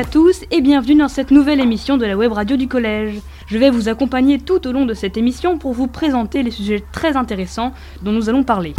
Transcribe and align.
à 0.00 0.04
tous 0.04 0.46
et 0.50 0.62
bienvenue 0.62 0.94
dans 0.94 1.08
cette 1.08 1.30
nouvelle 1.30 1.60
émission 1.60 1.98
de 1.98 2.06
la 2.06 2.16
web 2.16 2.32
radio 2.32 2.56
du 2.56 2.68
collège. 2.68 3.20
Je 3.48 3.58
vais 3.58 3.68
vous 3.68 3.90
accompagner 3.90 4.38
tout 4.38 4.66
au 4.66 4.72
long 4.72 4.86
de 4.86 4.94
cette 4.94 5.18
émission 5.18 5.58
pour 5.58 5.74
vous 5.74 5.88
présenter 5.88 6.42
les 6.42 6.50
sujets 6.50 6.82
très 6.90 7.18
intéressants 7.18 7.74
dont 8.00 8.10
nous 8.10 8.30
allons 8.30 8.42
parler. 8.42 8.72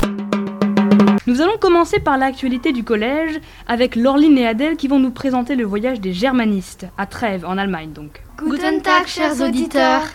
Nous 1.27 1.39
allons 1.39 1.59
commencer 1.59 1.99
par 1.99 2.17
l'actualité 2.17 2.71
du 2.71 2.83
collège 2.83 3.39
avec 3.67 3.95
Laureline 3.95 4.35
et 4.39 4.47
Adèle 4.47 4.77
qui 4.77 4.87
vont 4.87 4.97
nous 4.97 5.11
présenter 5.11 5.55
le 5.55 5.63
voyage 5.63 6.01
des 6.01 6.11
germanistes 6.11 6.87
à 6.97 7.05
Trèves 7.05 7.45
en 7.45 7.59
Allemagne 7.59 7.91
donc. 7.91 8.23
Guten 8.43 8.81
Tag 8.81 9.05
chers 9.05 9.39
auditeurs. 9.41 10.07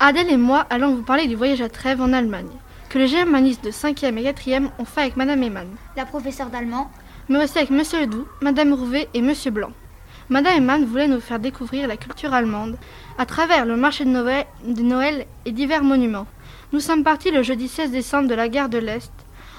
Adèle 0.00 0.30
et 0.30 0.38
moi 0.38 0.64
allons 0.70 0.94
vous 0.94 1.02
parler 1.02 1.26
du 1.26 1.36
voyage 1.36 1.60
à 1.60 1.68
Trèves 1.68 2.00
en 2.00 2.14
Allemagne 2.14 2.48
que 2.88 2.96
les 2.96 3.08
germanistes 3.08 3.62
de 3.62 3.70
5e 3.70 4.16
et 4.16 4.32
4e 4.32 4.70
ont 4.78 4.86
fait 4.86 5.02
avec 5.02 5.18
Madame 5.18 5.42
Eman, 5.42 5.68
la 5.98 6.06
professeure 6.06 6.48
d'allemand, 6.48 6.90
mais 7.28 7.44
aussi 7.44 7.58
avec 7.58 7.68
Monsieur 7.68 8.00
Ledoux, 8.00 8.26
Madame 8.40 8.72
Rouvet 8.72 9.08
et 9.12 9.20
Monsieur 9.20 9.50
Blanc. 9.50 9.72
Madame 10.28 10.56
Eman 10.56 10.84
voulait 10.84 11.06
nous 11.06 11.20
faire 11.20 11.38
découvrir 11.38 11.86
la 11.86 11.96
culture 11.96 12.34
allemande 12.34 12.76
à 13.16 13.26
travers 13.26 13.64
le 13.64 13.76
marché 13.76 14.04
de 14.04 14.10
Noël, 14.10 14.44
de 14.64 14.82
Noël 14.82 15.24
et 15.44 15.52
divers 15.52 15.84
monuments. 15.84 16.26
Nous 16.72 16.80
sommes 16.80 17.04
partis 17.04 17.30
le 17.30 17.44
jeudi 17.44 17.68
16 17.68 17.92
décembre 17.92 18.26
de 18.28 18.34
la 18.34 18.48
gare 18.48 18.68
de 18.68 18.78
l'Est 18.78 19.12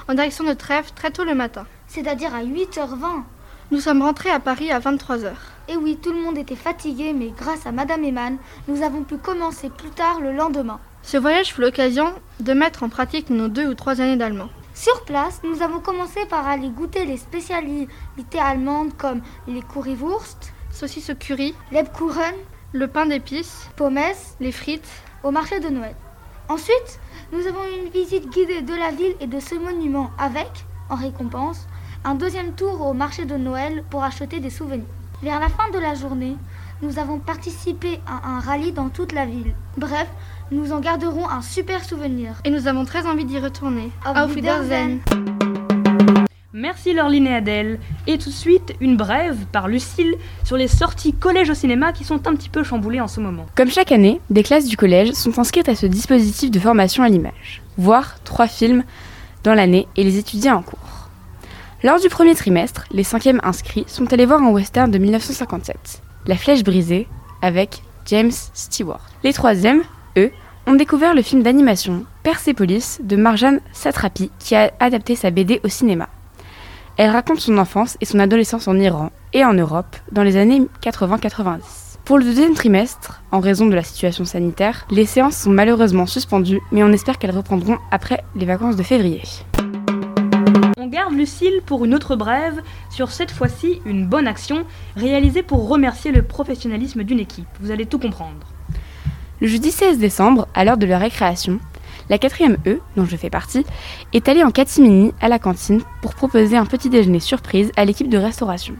en 0.10 0.14
direction 0.14 0.44
de 0.44 0.52
Trèves 0.52 0.92
très 0.94 1.12
tôt 1.12 1.24
le 1.24 1.36
matin. 1.36 1.66
C'est-à-dire 1.88 2.36
à 2.36 2.44
8h20. 2.44 3.24
Nous 3.72 3.80
sommes 3.80 4.02
rentrés 4.02 4.30
à 4.30 4.42
Paris 4.42 4.70
à 4.70 4.82
23h. 4.82 5.32
Et 5.70 5.78
oui, 5.78 5.98
tout 6.02 6.12
le 6.12 6.22
monde 6.22 6.38
était 6.38 6.58
fatigué, 6.58 7.14
mais 7.14 7.32
grâce 7.38 7.66
à 7.66 7.72
Madame 7.72 8.04
Eman, 8.04 8.38
nous 8.68 8.84
avons 8.84 9.04
pu 9.04 9.16
commencer 9.16 9.70
plus 9.70 9.92
tard 9.92 10.20
le 10.20 10.34
lendemain. 10.34 10.82
Ce 11.02 11.16
voyage 11.16 11.54
fut 11.54 11.62
l'occasion 11.62 12.12
de 12.42 12.52
mettre 12.52 12.84
en 12.84 12.90
pratique 12.90 13.30
nos 13.30 13.48
deux 13.48 13.68
ou 13.70 13.74
trois 13.74 14.02
années 14.02 14.18
d'allemand. 14.18 14.50
Sur 14.74 15.06
place, 15.06 15.40
nous 15.46 15.62
avons 15.62 15.80
commencé 15.80 16.26
par 16.30 16.46
aller 16.46 16.70
goûter 16.70 17.06
les 17.06 17.18
spécialités 17.18 17.90
allemandes 18.40 18.96
comme 18.98 19.22
les 19.48 19.62
currywurst, 19.62 20.54
saucisses 20.78 21.10
au 21.10 21.16
curry, 21.16 21.54
lebkuchen, 21.72 22.36
le 22.72 22.88
pain 22.88 23.08
d'épices, 23.08 23.68
pommes, 23.76 24.00
les 24.40 24.52
frites, 24.52 24.88
au 25.24 25.32
marché 25.32 25.60
de 25.60 25.70
Noël. 25.70 25.96
Ensuite, 26.50 27.00
nous 27.34 27.46
avons 27.48 27.64
une 27.82 27.90
visite 27.90 28.30
guidée 28.30 28.62
de 28.62 28.76
la 28.76 28.92
ville 28.92 29.16
et 29.20 29.28
de 29.28 29.40
ce 29.40 29.56
monument 29.56 30.12
avec, 30.20 30.66
en 30.90 30.96
récompense, 30.96 31.68
un 32.06 32.16
deuxième 32.16 32.54
tour 32.54 32.86
au 32.86 32.94
marché 32.94 33.26
de 33.26 33.36
Noël 33.36 33.84
pour 33.90 34.04
acheter 34.04 34.40
des 34.40 34.52
souvenirs. 34.52 34.86
Vers 35.24 35.40
la 35.40 35.50
fin 35.50 35.70
de 35.74 35.80
la 35.80 35.96
journée, 35.96 36.38
nous 36.84 37.00
avons 37.00 37.18
participé 37.18 38.00
à 38.06 38.30
un 38.30 38.40
rallye 38.40 38.72
dans 38.72 38.90
toute 38.90 39.14
la 39.14 39.26
ville. 39.26 39.56
Bref, 39.78 40.08
nous 40.52 40.72
en 40.72 40.80
garderons 40.80 41.28
un 41.28 41.42
super 41.42 41.84
souvenir. 41.84 42.34
Et 42.46 42.52
nous 42.52 42.68
avons 42.68 42.86
très 42.86 43.08
envie 43.08 43.26
d'y 43.26 43.40
retourner. 43.40 43.92
Auf 44.06 44.36
Wiedersehen. 44.36 45.00
Merci 46.60 46.96
Laureline 46.96 47.28
et 47.28 47.36
Adèle. 47.36 47.78
Et 48.08 48.18
tout 48.18 48.30
de 48.30 48.34
suite, 48.34 48.74
une 48.82 48.98
brève 48.98 49.38
par 49.52 49.68
Lucille 49.68 50.16
sur 50.44 50.58
les 50.58 50.68
sorties 50.68 51.14
collège 51.14 51.52
au 51.52 51.54
cinéma 51.54 51.94
qui 51.94 52.04
sont 52.04 52.28
un 52.28 52.34
petit 52.34 52.50
peu 52.50 52.64
chamboulées 52.64 53.00
en 53.00 53.08
ce 53.08 53.20
moment. 53.20 53.46
Comme 53.54 53.70
chaque 53.70 53.92
année, 53.92 54.20
des 54.32 54.42
classes 54.42 54.66
du 54.66 54.76
collège 54.76 55.12
sont 55.12 55.38
inscrites 55.38 55.70
à 55.70 55.76
ce 55.76 55.86
dispositif 55.86 56.50
de 56.50 56.60
formation 56.60 57.04
à 57.04 57.10
l'image, 57.10 57.62
voire 57.78 58.16
trois 58.24 58.48
films 58.48 58.84
dans 59.44 59.54
l'année 59.54 59.88
et 59.98 60.04
les 60.04 60.18
étudier 60.18 60.50
en 60.50 60.64
cours. 60.64 61.10
Lors 61.84 62.00
du 62.00 62.10
premier 62.10 62.34
trimestre, 62.34 62.86
les 62.90 63.04
cinquièmes 63.04 63.42
inscrits 63.44 63.86
sont 63.86 64.12
allés 64.12 64.26
voir 64.26 64.42
un 64.42 64.50
western 64.50 64.90
de 64.90 64.98
1957, 64.98 66.02
La 66.26 66.38
Flèche 66.38 66.64
brisée, 66.64 67.08
avec 67.44 67.84
James 68.08 68.32
Stewart. 68.32 69.06
Les 69.24 69.34
troisièmes, 69.34 69.84
eux, 70.18 70.32
ont 70.66 70.74
découvert 70.74 71.14
le 71.14 71.22
film 71.22 71.44
d'animation 71.44 72.04
Persepolis 72.24 72.98
de 73.04 73.16
Marjane 73.16 73.60
Satrapi 73.74 74.32
qui 74.40 74.56
a 74.56 74.72
adapté 74.80 75.16
sa 75.16 75.30
BD 75.30 75.62
au 75.64 75.68
cinéma. 75.68 76.10
Elle 76.98 77.12
raconte 77.12 77.40
son 77.40 77.60
enfance 77.60 77.96
et 78.02 78.06
son 78.06 78.18
adolescence 78.18 78.68
en 78.68 78.76
Iran 78.76 79.12
et 79.32 79.46
en 79.46 79.54
Europe 79.54 79.96
dans 80.12 80.24
les 80.24 80.36
années 80.36 80.64
80-90. 80.82 81.60
Pour 82.06 82.18
le 82.18 82.24
deuxième 82.24 82.56
trimestre, 82.56 83.22
en 83.32 83.40
raison 83.40 83.68
de 83.68 83.76
la 83.76 83.84
situation 83.84 84.26
sanitaire, 84.26 84.88
les 84.90 85.06
séances 85.06 85.38
sont 85.38 85.52
malheureusement 85.52 86.08
suspendues, 86.08 86.60
mais 86.72 86.82
on 86.82 86.92
espère 86.92 87.20
qu'elles 87.20 87.38
reprendront 87.38 87.78
après 87.92 88.24
les 88.36 88.48
vacances 88.48 88.78
de 88.78 88.82
février. 88.82 89.22
On 90.80 90.88
garde 90.88 91.14
Lucille 91.14 91.62
pour 91.68 91.86
une 91.86 91.94
autre 91.94 92.16
brève 92.16 92.64
sur 92.90 93.12
cette 93.12 93.30
fois-ci 93.30 93.80
une 93.86 94.08
bonne 94.08 94.26
action 94.28 94.66
réalisée 94.96 95.44
pour 95.44 95.70
remercier 95.70 96.12
le 96.12 96.24
professionnalisme 96.24 97.04
d'une 97.04 97.20
équipe. 97.20 97.46
Vous 97.62 97.70
allez 97.70 97.86
tout 97.86 98.00
comprendre. 98.00 98.48
Le 99.40 99.46
jeudi 99.46 99.70
16 99.70 100.00
décembre, 100.00 100.48
à 100.56 100.66
l'heure 100.66 100.78
de 100.78 100.88
la 100.88 100.98
récréation, 100.98 101.60
la 102.10 102.18
quatrième 102.18 102.58
E, 102.66 102.80
dont 102.96 103.06
je 103.06 103.16
fais 103.16 103.30
partie, 103.30 103.66
est 104.14 104.30
allée 104.30 104.44
en 104.44 104.52
catimini 104.52 105.14
à 105.22 105.28
la 105.28 105.40
cantine 105.40 105.82
pour 106.02 106.16
proposer 106.16 106.58
un 106.58 106.66
petit 106.66 106.90
déjeuner 106.90 107.20
surprise 107.20 107.72
à 107.76 107.86
l'équipe 107.86 108.10
de 108.10 108.18
restauration. 108.18 108.76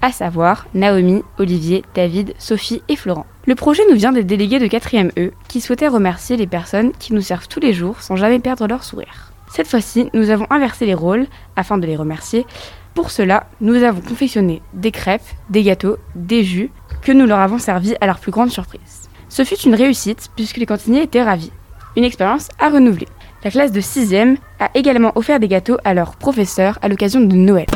À 0.00 0.12
savoir 0.12 0.66
Naomi, 0.74 1.22
Olivier, 1.38 1.82
David, 1.94 2.34
Sophie 2.38 2.82
et 2.88 2.94
Florent. 2.94 3.26
Le 3.46 3.56
projet 3.56 3.82
nous 3.90 3.96
vient 3.96 4.12
des 4.12 4.22
délégués 4.22 4.60
de 4.60 4.66
4ème 4.66 5.10
E 5.18 5.32
qui 5.48 5.60
souhaitaient 5.60 5.88
remercier 5.88 6.36
les 6.36 6.46
personnes 6.46 6.92
qui 6.92 7.14
nous 7.14 7.20
servent 7.20 7.48
tous 7.48 7.60
les 7.60 7.72
jours 7.72 8.00
sans 8.00 8.14
jamais 8.14 8.38
perdre 8.38 8.68
leur 8.68 8.84
sourire. 8.84 9.32
Cette 9.50 9.66
fois-ci, 9.66 10.08
nous 10.14 10.30
avons 10.30 10.46
inversé 10.50 10.86
les 10.86 10.94
rôles 10.94 11.26
afin 11.56 11.78
de 11.78 11.86
les 11.86 11.96
remercier. 11.96 12.46
Pour 12.94 13.10
cela, 13.10 13.48
nous 13.60 13.82
avons 13.82 14.00
confectionné 14.00 14.62
des 14.74 14.92
crêpes, 14.92 15.22
des 15.50 15.62
gâteaux, 15.62 15.96
des 16.14 16.44
jus 16.44 16.70
que 17.02 17.12
nous 17.12 17.26
leur 17.26 17.40
avons 17.40 17.58
servis 17.58 17.96
à 18.00 18.06
leur 18.06 18.18
plus 18.20 18.30
grande 18.30 18.50
surprise. 18.50 19.08
Ce 19.28 19.44
fut 19.44 19.58
une 19.60 19.74
réussite 19.74 20.30
puisque 20.36 20.58
les 20.58 20.66
cantiniers 20.66 21.02
étaient 21.02 21.22
ravis 21.22 21.52
une 21.98 22.04
expérience 22.04 22.48
à 22.60 22.68
renouveler. 22.68 23.08
La 23.42 23.50
classe 23.50 23.72
de 23.72 23.80
6e 23.80 24.36
a 24.60 24.70
également 24.74 25.10
offert 25.16 25.40
des 25.40 25.48
gâteaux 25.48 25.78
à 25.84 25.94
leurs 25.94 26.14
professeurs 26.14 26.78
à 26.80 26.88
l'occasion 26.88 27.20
de 27.20 27.34
Noël. 27.34 27.66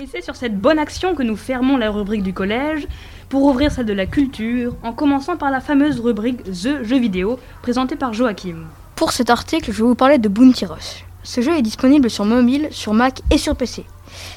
Et 0.00 0.06
c'est 0.06 0.22
sur 0.22 0.36
cette 0.36 0.56
bonne 0.56 0.78
action 0.78 1.16
que 1.16 1.24
nous 1.24 1.34
fermons 1.34 1.76
la 1.76 1.90
rubrique 1.90 2.22
du 2.22 2.32
collège 2.32 2.86
pour 3.28 3.42
ouvrir 3.42 3.72
celle 3.72 3.86
de 3.86 3.92
la 3.92 4.06
culture, 4.06 4.76
en 4.84 4.92
commençant 4.92 5.36
par 5.36 5.50
la 5.50 5.60
fameuse 5.60 5.98
rubrique 5.98 6.44
The 6.44 6.84
Jeux 6.84 7.00
vidéo 7.00 7.40
présentée 7.60 7.96
par 7.96 8.12
Joachim. 8.12 8.66
Pour 8.94 9.10
cet 9.10 9.30
article, 9.30 9.72
je 9.72 9.78
vais 9.78 9.88
vous 9.88 9.96
parler 9.96 10.18
de 10.18 10.28
Bounty 10.28 10.64
Rush. 10.64 11.04
Ce 11.24 11.40
jeu 11.40 11.56
est 11.56 11.62
disponible 11.62 12.08
sur 12.08 12.24
mobile, 12.24 12.68
sur 12.70 12.94
Mac 12.94 13.20
et 13.32 13.38
sur 13.38 13.56
PC. 13.56 13.84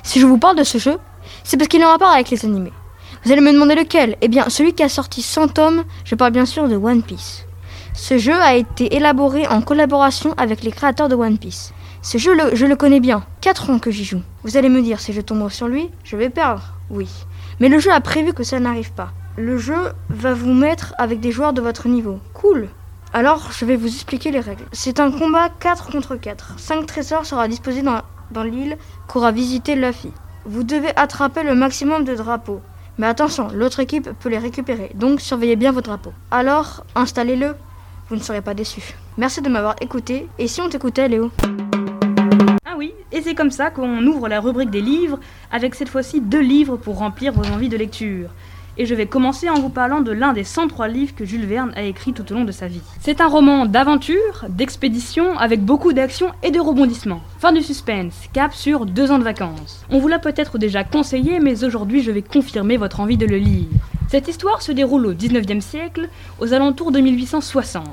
Si 0.02 0.20
je 0.20 0.26
vous 0.26 0.40
parle 0.40 0.58
de 0.58 0.64
ce 0.64 0.80
jeu, 0.80 0.98
c'est 1.44 1.58
parce 1.58 1.68
qu'il 1.68 1.82
est 1.82 1.86
en 1.86 1.90
rapport 1.90 2.12
avec 2.12 2.32
les 2.32 2.46
animés. 2.46 2.74
Vous 3.24 3.32
allez 3.32 3.42
me 3.42 3.54
demander 3.54 3.76
lequel 3.76 4.18
Eh 4.22 4.28
bien, 4.28 4.50
celui 4.50 4.74
qui 4.74 4.82
a 4.82 4.90
sorti 4.90 5.22
100 5.22 5.50
tomes, 5.50 5.84
je 6.04 6.16
parle 6.16 6.32
bien 6.32 6.48
sûr 6.48 6.68
de 6.68 6.76
One 6.76 7.04
Piece. 7.04 7.46
Ce 7.96 8.18
jeu 8.18 8.34
a 8.34 8.56
été 8.56 8.98
élaboré 8.98 9.48
en 9.48 9.62
collaboration 9.62 10.34
avec 10.36 10.64
les 10.64 10.72
créateurs 10.72 11.08
de 11.08 11.16
One 11.16 11.38
Piece. 11.38 11.74
Ce 12.02 12.18
jeu, 12.18 12.34
je 12.54 12.66
le 12.66 12.76
connais 12.76 13.00
bien. 13.00 13.24
4 13.40 13.70
ans 13.70 13.80
que 13.80 13.90
j'y 13.90 14.04
joue. 14.04 14.22
Vous 14.44 14.58
allez 14.58 14.68
me 14.68 14.82
dire, 14.82 15.00
si 15.00 15.14
je 15.14 15.22
tombe 15.22 15.50
sur 15.50 15.70
lui, 15.70 15.90
je 16.04 16.18
vais 16.18 16.30
perdre. 16.30 16.74
Oui. 16.90 17.08
Mais 17.62 17.70
le 17.70 17.80
jeu 17.80 17.92
a 17.94 18.02
prévu 18.02 18.34
que 18.34 18.44
ça 18.44 18.60
n'arrive 18.60 18.92
pas. 18.92 19.12
Le 19.38 19.58
jeu 19.58 19.94
va 20.10 20.34
vous 20.34 20.54
mettre 20.54 20.94
avec 20.98 21.22
des 21.22 21.32
joueurs 21.32 21.54
de 21.54 21.62
votre 21.62 21.88
niveau. 21.88 22.20
Cool. 22.34 22.68
Alors, 23.14 23.50
je 23.54 23.64
vais 23.64 23.78
vous 23.78 23.88
expliquer 23.88 24.30
les 24.30 24.42
règles. 24.42 24.66
C'est 24.74 25.00
un 25.00 25.10
combat 25.10 25.48
4 25.48 25.90
contre 25.90 26.18
4. 26.18 26.56
5 26.60 26.86
trésors 26.86 27.26
sera 27.26 27.48
disposé 27.48 27.82
dans, 27.82 28.02
dans 28.32 28.44
l'île 28.44 28.78
qu'aura 29.08 29.32
visité 29.32 29.76
Luffy. 29.76 30.12
Vous 30.46 30.64
devez 30.64 30.92
attraper 30.98 31.44
le 31.44 31.56
maximum 31.56 32.04
de 32.04 32.14
drapeaux. 32.14 32.62
Mais 32.98 33.08
attention, 33.08 33.48
l'autre 33.54 33.80
équipe 33.80 34.10
peut 34.20 34.30
les 34.30 34.38
récupérer, 34.38 34.92
donc 34.96 35.20
surveillez 35.20 35.58
bien 35.58 35.74
vos 35.74 35.82
drapeaux. 35.82 36.14
Alors, 36.32 36.86
installez-le 36.96 37.56
vous 38.10 38.16
ne 38.16 38.22
serez 38.22 38.42
pas 38.42 38.54
déçus. 38.54 38.96
Merci 39.18 39.42
de 39.42 39.50
m'avoir 39.50 39.76
écouté, 39.82 40.28
et 40.38 40.48
si 40.48 40.62
on 40.62 40.70
t'écoutait 40.70 41.08
Léo? 41.08 41.32
Ah 42.66 42.76
oui, 42.78 42.94
et 43.12 43.22
c'est 43.22 43.36
comme 43.36 43.52
ça 43.52 43.70
qu'on 43.70 44.06
ouvre 44.06 44.28
la 44.28 44.40
rubrique 44.40 44.70
des 44.70 44.82
livres, 44.82 45.20
avec 45.52 45.76
cette 45.76 45.90
fois-ci 45.90 46.22
deux 46.22 46.42
livres 46.42 46.78
pour 46.78 46.98
remplir 46.98 47.34
vos 47.34 47.46
envies 47.52 47.70
de 47.70 47.78
lecture. 47.78 48.30
Et 48.78 48.86
je 48.86 48.94
vais 48.94 49.06
commencer 49.06 49.50
en 49.50 49.56
vous 49.56 49.70
parlant 49.70 50.02
de 50.02 50.12
l'un 50.12 50.34
des 50.34 50.44
103 50.44 50.90
livres 50.90 51.16
que 51.16 51.24
Jules 51.24 51.46
Verne 51.46 51.72
a 51.78 51.84
écrit 51.84 52.12
tout 52.12 52.30
au 52.30 52.36
long 52.36 52.44
de 52.44 52.52
sa 52.52 52.68
vie. 52.68 52.82
C'est 53.00 53.22
un 53.22 53.28
roman 53.28 53.66
d'aventure, 53.66 54.46
d'expédition, 54.50 55.38
avec 55.38 55.62
beaucoup 55.62 55.94
d'action 55.94 56.34
et 56.44 56.52
de 56.52 56.60
rebondissements. 56.60 57.22
Fin 57.40 57.54
du 57.54 57.62
suspense, 57.62 58.14
cap 58.34 58.54
sur 58.54 58.86
deux 58.86 59.12
ans 59.12 59.20
de 59.20 59.24
vacances. 59.24 59.86
On 59.90 60.00
vous 60.00 60.10
l'a 60.10 60.20
peut-être 60.20 60.58
déjà 60.58 60.84
conseillé, 60.84 61.40
mais 61.40 61.64
aujourd'hui 61.64 62.04
je 62.04 62.12
vais 62.12 62.22
confirmer 62.22 62.76
votre 62.76 63.00
envie 63.00 63.18
de 63.18 63.26
le 63.26 63.38
lire. 63.38 63.68
Cette 64.08 64.28
histoire 64.28 64.62
se 64.62 64.72
déroule 64.72 65.08
au 65.08 65.14
XIXe 65.14 65.66
siècle, 65.66 66.10
aux 66.40 66.54
alentours 66.54 66.92
de 66.92 67.00
1860. 67.00 67.84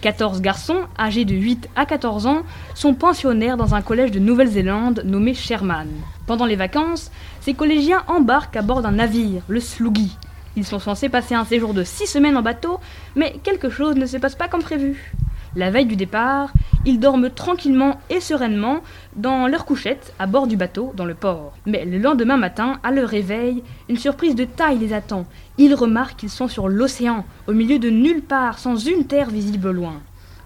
14 0.00 0.40
garçons, 0.40 0.82
âgés 0.98 1.24
de 1.24 1.34
8 1.34 1.68
à 1.74 1.86
14 1.86 2.26
ans, 2.26 2.42
sont 2.74 2.94
pensionnaires 2.94 3.56
dans 3.56 3.74
un 3.74 3.82
collège 3.82 4.12
de 4.12 4.20
Nouvelle-Zélande 4.20 5.02
nommé 5.04 5.34
Sherman. 5.34 5.88
Pendant 6.26 6.46
les 6.46 6.56
vacances, 6.56 7.10
ces 7.40 7.54
collégiens 7.54 8.04
embarquent 8.06 8.56
à 8.56 8.62
bord 8.62 8.80
d'un 8.80 8.92
navire, 8.92 9.42
le 9.48 9.60
Sloogie. 9.60 10.16
Ils 10.56 10.64
sont 10.64 10.78
censés 10.78 11.08
passer 11.08 11.34
un 11.34 11.44
séjour 11.44 11.74
de 11.74 11.82
6 11.82 12.06
semaines 12.06 12.36
en 12.36 12.42
bateau, 12.42 12.78
mais 13.16 13.34
quelque 13.42 13.70
chose 13.70 13.96
ne 13.96 14.06
se 14.06 14.16
passe 14.16 14.36
pas 14.36 14.48
comme 14.48 14.62
prévu. 14.62 15.12
La 15.56 15.70
veille 15.70 15.86
du 15.86 15.96
départ, 15.96 16.52
ils 16.84 17.00
dorment 17.00 17.28
tranquillement 17.28 17.98
et 18.08 18.20
sereinement 18.20 18.82
dans 19.16 19.48
leur 19.48 19.64
couchette 19.64 20.14
à 20.20 20.26
bord 20.26 20.46
du 20.46 20.56
bateau 20.56 20.92
dans 20.96 21.04
le 21.04 21.14
port. 21.14 21.54
Mais 21.66 21.84
le 21.84 21.98
lendemain 21.98 22.36
matin, 22.36 22.78
à 22.84 22.92
leur 22.92 23.08
réveil, 23.08 23.64
une 23.88 23.96
surprise 23.96 24.36
de 24.36 24.44
taille 24.44 24.78
les 24.78 24.92
attend. 24.92 25.26
Ils 25.58 25.74
remarquent 25.74 26.20
qu'ils 26.20 26.30
sont 26.30 26.46
sur 26.46 26.68
l'océan, 26.68 27.24
au 27.48 27.52
milieu 27.52 27.80
de 27.80 27.90
nulle 27.90 28.22
part, 28.22 28.60
sans 28.60 28.76
une 28.76 29.06
terre 29.06 29.30
visible 29.30 29.72
loin. 29.72 30.00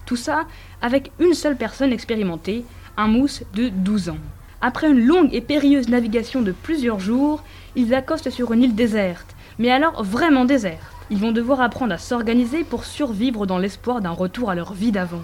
Tout 0.07 0.15
ça 0.15 0.45
avec 0.81 1.11
une 1.19 1.35
seule 1.35 1.55
personne 1.55 1.93
expérimentée, 1.93 2.65
un 2.97 3.07
mousse 3.07 3.43
de 3.53 3.69
12 3.69 4.09
ans. 4.09 4.17
Après 4.61 4.89
une 4.89 5.05
longue 5.05 5.33
et 5.33 5.41
périlleuse 5.41 5.89
navigation 5.89 6.41
de 6.41 6.51
plusieurs 6.51 6.99
jours, 6.99 7.43
ils 7.75 7.93
accostent 7.93 8.31
sur 8.31 8.53
une 8.53 8.63
île 8.63 8.75
déserte, 8.75 9.35
mais 9.59 9.69
alors 9.69 10.03
vraiment 10.03 10.45
déserte. 10.45 10.94
Ils 11.11 11.19
vont 11.19 11.31
devoir 11.31 11.61
apprendre 11.61 11.93
à 11.93 11.99
s'organiser 11.99 12.63
pour 12.63 12.83
survivre 12.83 13.45
dans 13.45 13.59
l'espoir 13.59 14.01
d'un 14.01 14.11
retour 14.11 14.49
à 14.49 14.55
leur 14.55 14.73
vie 14.73 14.91
d'avant. 14.91 15.21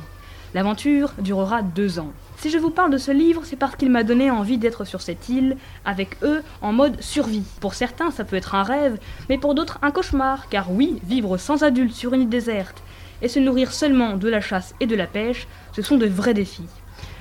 L'aventure 0.53 1.13
durera 1.17 1.63
deux 1.63 1.97
ans. 1.97 2.11
Si 2.37 2.51
je 2.51 2.59
vous 2.59 2.69
parle 2.69 2.91
de 2.91 2.99
ce 2.99 3.09
livre, 3.09 3.41
c'est 3.45 3.55
parce 3.55 3.75
qu'il 3.75 3.89
m'a 3.89 4.03
donné 4.03 4.29
envie 4.29 4.59
d'être 4.59 4.85
sur 4.85 5.01
cette 5.01 5.29
île, 5.29 5.57
avec 5.83 6.17
eux, 6.21 6.43
en 6.61 6.71
mode 6.71 7.01
survie. 7.01 7.45
Pour 7.61 7.73
certains, 7.73 8.11
ça 8.11 8.25
peut 8.25 8.35
être 8.35 8.53
un 8.53 8.61
rêve, 8.61 8.99
mais 9.27 9.39
pour 9.39 9.55
d'autres, 9.55 9.79
un 9.81 9.89
cauchemar, 9.89 10.49
car 10.49 10.71
oui, 10.71 10.99
vivre 11.03 11.37
sans 11.37 11.63
adultes 11.63 11.95
sur 11.95 12.13
une 12.13 12.21
île 12.21 12.29
déserte 12.29 12.83
et 13.23 13.27
se 13.27 13.39
nourrir 13.39 13.71
seulement 13.71 14.17
de 14.17 14.29
la 14.29 14.41
chasse 14.41 14.75
et 14.79 14.87
de 14.87 14.95
la 14.95 15.07
pêche, 15.07 15.47
ce 15.73 15.81
sont 15.81 15.97
de 15.97 16.07
vrais 16.07 16.33
défis. 16.33 16.67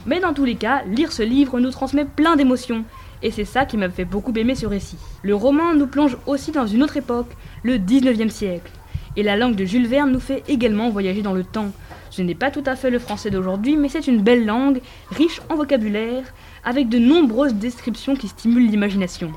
Mais 0.07 0.21
dans 0.21 0.35
tous 0.35 0.45
les 0.45 0.57
cas, 0.57 0.83
lire 0.85 1.13
ce 1.13 1.23
livre 1.23 1.61
nous 1.61 1.71
transmet 1.71 2.05
plein 2.05 2.37
d'émotions, 2.37 2.85
et 3.23 3.31
c'est 3.31 3.45
ça 3.45 3.67
qui 3.67 3.77
m'a 3.77 3.91
fait 3.91 4.07
beaucoup 4.07 4.33
aimer 4.35 4.55
ce 4.55 4.67
récit. 4.67 4.97
Le 5.23 5.35
roman 5.35 5.75
nous 5.75 5.87
plonge 5.87 6.17
aussi 6.27 6.53
dans 6.53 6.67
une 6.67 6.83
autre 6.83 6.97
époque, 6.97 7.37
le 7.63 7.79
19e 7.79 8.29
siècle. 8.29 8.71
Et 9.17 9.23
la 9.23 9.37
langue 9.37 9.57
de 9.57 9.65
Jules 9.65 9.89
Verne 9.89 10.13
nous 10.13 10.21
fait 10.21 10.45
également 10.49 10.91
voyager 10.91 11.23
dans 11.23 11.33
le 11.33 11.45
temps. 11.45 11.73
Ce 12.11 12.23
n'est 12.23 12.35
pas 12.35 12.51
tout 12.51 12.63
à 12.67 12.77
fait 12.77 12.91
le 12.91 12.99
français 12.99 13.31
d'aujourd'hui, 13.31 13.77
mais 13.77 13.89
c'est 13.89 14.07
une 14.07 14.23
belle 14.23 14.47
langue, 14.47 14.81
riche 15.11 15.41
en 15.49 15.57
vocabulaire, 15.57 16.25
avec 16.65 16.89
de 16.89 16.99
nombreuses 16.99 17.55
descriptions 17.55 18.17
qui 18.17 18.29
stimulent 18.29 18.69
l'imagination. 18.69 19.33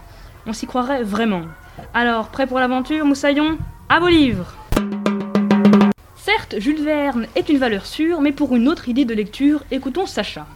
On 0.46 0.54
s'y 0.54 0.68
croirait 0.68 1.04
vraiment. 1.04 1.44
Alors, 1.94 2.28
prêt 2.30 2.48
pour 2.48 2.60
l'aventure, 2.60 3.06
Moussaillon? 3.06 3.58
À 3.90 4.00
vos 4.00 4.08
livres 4.08 4.54
Certes, 6.16 6.56
Jules 6.58 6.84
Verne 6.84 7.28
est 7.36 7.50
une 7.50 7.58
valeur 7.58 7.86
sûre, 7.86 8.22
mais 8.22 8.32
pour 8.32 8.56
une 8.56 8.68
autre 8.68 8.90
idée 8.90 9.06
de 9.06 9.14
lecture, 9.14 9.64
écoutons 9.72 10.06
Sacha. 10.06 10.48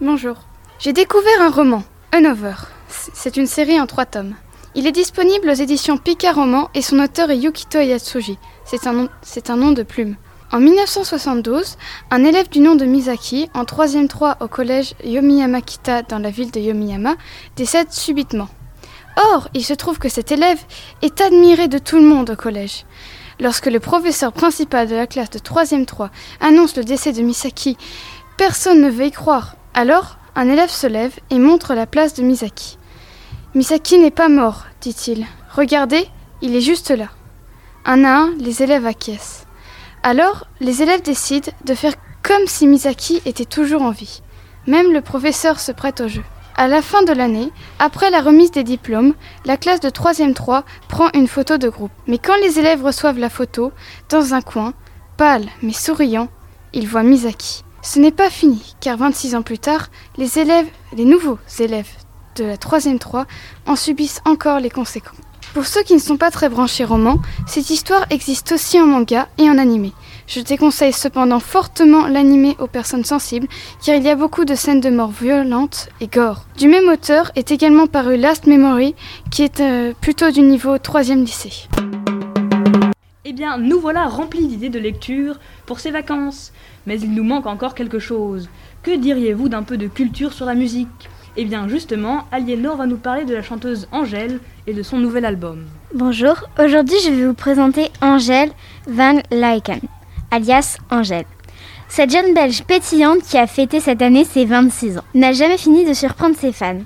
Bonjour. 0.00 0.36
J'ai 0.78 0.92
découvert 0.92 1.42
un 1.42 1.50
roman, 1.50 1.82
Un 2.12 2.24
Over. 2.24 2.54
C'est 2.88 3.36
une 3.36 3.46
série 3.46 3.80
en 3.80 3.86
trois 3.86 4.06
tomes. 4.06 4.34
Il 4.76 4.86
est 4.86 4.92
disponible 4.92 5.50
aux 5.50 5.54
éditions 5.54 5.98
Pika 5.98 6.30
Roman 6.30 6.70
et 6.74 6.82
son 6.82 7.00
auteur 7.00 7.28
est 7.32 7.38
Yukito 7.38 7.80
Yatsuji. 7.80 8.38
C'est 8.64 8.86
un, 8.86 8.92
nom, 9.56 9.72
de 9.72 9.82
plume. 9.82 10.14
En 10.52 10.60
1972, 10.60 11.76
un 12.12 12.24
élève 12.24 12.48
du 12.48 12.60
nom 12.60 12.76
de 12.76 12.84
Misaki, 12.84 13.50
en 13.52 13.64
3e 13.64 14.06
3 14.06 14.36
au 14.38 14.46
collège 14.46 14.94
Yomiyama-kita 15.02 16.02
dans 16.02 16.20
la 16.20 16.30
ville 16.30 16.52
de 16.52 16.60
Yomiyama, 16.60 17.16
décède 17.56 17.90
subitement. 17.90 18.48
Or, 19.16 19.48
il 19.54 19.64
se 19.64 19.74
trouve 19.74 19.98
que 19.98 20.08
cet 20.08 20.30
élève 20.30 20.60
est 21.02 21.20
admiré 21.20 21.66
de 21.66 21.78
tout 21.78 21.96
le 21.96 22.06
monde 22.06 22.30
au 22.30 22.36
collège. 22.36 22.84
Lorsque 23.40 23.66
le 23.66 23.80
professeur 23.80 24.32
principal 24.32 24.86
de 24.86 24.94
la 24.94 25.08
classe 25.08 25.30
de 25.30 25.40
3e 25.40 25.84
3 25.84 26.10
annonce 26.40 26.76
le 26.76 26.84
décès 26.84 27.12
de 27.12 27.22
Misaki, 27.22 27.76
personne 28.36 28.80
ne 28.80 28.90
veut 28.90 29.06
y 29.06 29.10
croire. 29.10 29.56
Alors, 29.74 30.16
un 30.36 30.48
élève 30.48 30.70
se 30.70 30.86
lève 30.86 31.18
et 31.30 31.40
montre 31.40 31.74
la 31.74 31.86
place 31.86 32.14
de 32.14 32.22
Misaki. 32.22 32.78
Misaki 33.52 33.98
n'est 33.98 34.12
pas 34.12 34.28
mort, 34.28 34.66
dit-il. 34.80 35.26
Regardez, 35.56 36.06
il 36.40 36.54
est 36.54 36.60
juste 36.60 36.92
là. 36.92 37.08
Un 37.84 38.04
à 38.04 38.16
un, 38.16 38.30
les 38.38 38.62
élèves 38.62 38.86
acquiescent. 38.86 39.44
Alors, 40.04 40.46
les 40.60 40.82
élèves 40.82 41.02
décident 41.02 41.50
de 41.64 41.74
faire 41.74 41.94
comme 42.22 42.46
si 42.46 42.68
Misaki 42.68 43.20
était 43.26 43.44
toujours 43.44 43.82
en 43.82 43.90
vie. 43.90 44.22
Même 44.68 44.92
le 44.92 45.00
professeur 45.00 45.58
se 45.58 45.72
prête 45.72 46.00
au 46.00 46.06
jeu. 46.06 46.22
À 46.56 46.68
la 46.68 46.80
fin 46.80 47.02
de 47.02 47.12
l'année, 47.12 47.50
après 47.80 48.10
la 48.10 48.20
remise 48.20 48.52
des 48.52 48.62
diplômes, 48.62 49.14
la 49.44 49.56
classe 49.56 49.80
de 49.80 49.90
3e 49.90 50.32
3 50.32 50.62
prend 50.86 51.08
une 51.14 51.26
photo 51.26 51.58
de 51.58 51.68
groupe. 51.68 51.90
Mais 52.06 52.18
quand 52.18 52.36
les 52.44 52.60
élèves 52.60 52.84
reçoivent 52.84 53.18
la 53.18 53.30
photo, 53.30 53.72
dans 54.10 54.32
un 54.32 54.42
coin, 54.42 54.74
pâle 55.16 55.48
mais 55.60 55.72
souriant, 55.72 56.28
ils 56.72 56.86
voient 56.86 57.02
Misaki. 57.02 57.64
Ce 57.82 57.98
n'est 57.98 58.12
pas 58.12 58.30
fini, 58.30 58.76
car 58.78 58.96
26 58.96 59.34
ans 59.34 59.42
plus 59.42 59.58
tard, 59.58 59.88
les 60.18 60.38
élèves, 60.38 60.68
les 60.92 61.04
nouveaux 61.04 61.38
élèves 61.58 61.90
de 62.36 62.44
la 62.44 62.56
3e 62.56 62.98
3 62.98 63.26
en 63.66 63.76
subissent 63.76 64.20
encore 64.24 64.60
les 64.60 64.70
conséquences. 64.70 65.16
Pour 65.52 65.66
ceux 65.66 65.82
qui 65.82 65.94
ne 65.94 65.98
sont 65.98 66.16
pas 66.16 66.30
très 66.30 66.48
branchés 66.48 66.84
romans, 66.84 67.18
cette 67.46 67.70
histoire 67.70 68.06
existe 68.10 68.52
aussi 68.52 68.80
en 68.80 68.86
manga 68.86 69.26
et 69.36 69.50
en 69.50 69.58
animé. 69.58 69.92
Je 70.28 70.40
déconseille 70.40 70.92
cependant 70.92 71.40
fortement 71.40 72.06
l'animé 72.06 72.54
aux 72.60 72.68
personnes 72.68 73.04
sensibles, 73.04 73.48
car 73.84 73.96
il 73.96 74.04
y 74.04 74.08
a 74.08 74.14
beaucoup 74.14 74.44
de 74.44 74.54
scènes 74.54 74.80
de 74.80 74.90
mort 74.90 75.10
violentes 75.10 75.88
et 76.00 76.06
gore. 76.06 76.44
Du 76.56 76.68
même 76.68 76.88
auteur 76.88 77.32
est 77.34 77.50
également 77.50 77.88
paru 77.88 78.16
Last 78.16 78.46
Memory, 78.46 78.94
qui 79.32 79.42
est 79.42 79.58
euh, 79.58 79.92
plutôt 80.00 80.30
du 80.30 80.42
niveau 80.42 80.76
3e 80.76 81.24
lycée. 81.24 81.66
Eh 83.24 83.32
bien, 83.32 83.58
nous 83.58 83.80
voilà 83.80 84.06
remplis 84.06 84.46
d'idées 84.46 84.70
de 84.70 84.78
lecture 84.78 85.40
pour 85.66 85.80
ces 85.80 85.90
vacances. 85.90 86.52
Mais 86.86 87.00
il 87.00 87.12
nous 87.12 87.24
manque 87.24 87.46
encore 87.46 87.74
quelque 87.74 87.98
chose. 87.98 88.48
Que 88.84 88.96
diriez-vous 88.96 89.48
d'un 89.48 89.64
peu 89.64 89.76
de 89.76 89.88
culture 89.88 90.32
sur 90.32 90.46
la 90.46 90.54
musique? 90.54 91.08
Eh 91.36 91.44
bien, 91.44 91.68
justement, 91.68 92.24
Aliénor 92.32 92.76
va 92.76 92.86
nous 92.86 92.96
parler 92.96 93.24
de 93.24 93.34
la 93.34 93.42
chanteuse 93.42 93.86
Angèle 93.92 94.40
et 94.66 94.74
de 94.74 94.82
son 94.82 94.98
nouvel 94.98 95.24
album. 95.24 95.64
Bonjour, 95.94 96.34
aujourd'hui 96.58 96.96
je 97.04 97.10
vais 97.10 97.26
vous 97.26 97.34
présenter 97.34 97.90
Angèle 98.00 98.50
Van 98.88 99.20
Lyken 99.30 99.80
alias 100.30 100.78
Angèle. 100.90 101.24
Cette 101.88 102.10
jeune 102.10 102.34
belge 102.34 102.62
pétillante 102.64 103.22
qui 103.22 103.38
a 103.38 103.46
fêté 103.46 103.80
cette 103.80 104.02
année 104.02 104.24
ses 104.24 104.44
26 104.44 104.98
ans 104.98 105.04
n'a 105.14 105.32
jamais 105.32 105.58
fini 105.58 105.84
de 105.84 105.92
surprendre 105.92 106.36
ses 106.36 106.52
fans. 106.52 106.80